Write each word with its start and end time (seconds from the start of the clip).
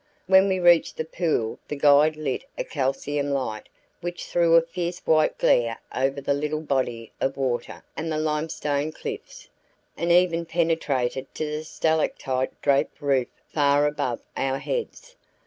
When 0.25 0.47
we 0.49 0.57
reached 0.57 0.97
the 0.97 1.05
pool 1.05 1.59
the 1.67 1.75
guide 1.75 2.15
lit 2.15 2.43
a 2.57 2.63
calcium 2.63 3.29
light 3.29 3.69
which 3.99 4.25
threw 4.25 4.55
a 4.55 4.61
fierce 4.63 4.97
white 5.05 5.37
glare 5.37 5.79
over 5.95 6.19
the 6.19 6.33
little 6.33 6.59
body 6.63 7.11
of 7.21 7.37
water 7.37 7.83
and 7.95 8.11
the 8.11 8.17
limestone 8.17 8.91
cliffs, 8.93 9.47
and 9.95 10.11
even 10.11 10.47
penetrated 10.47 11.27
to 11.35 11.45
the 11.57 11.63
stalactite 11.63 12.59
draped 12.63 12.99
roof 12.99 13.27
far 13.53 13.85
above 13.85 14.21
our 14.35 14.57
heads. 14.57 15.15